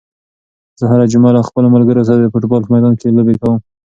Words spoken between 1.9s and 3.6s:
سره د فوټبال په میدان کې لوبې کوم.